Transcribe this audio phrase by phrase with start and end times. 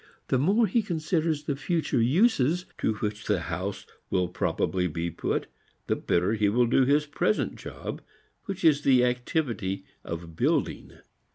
[0.29, 5.45] The more he considers the future uses to which the house will probably be put
[5.85, 8.01] the better he will do his present job
[8.45, 10.93] which is the activity of building.